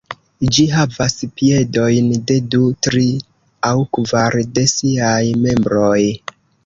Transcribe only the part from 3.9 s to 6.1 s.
kvar de siaj membroj.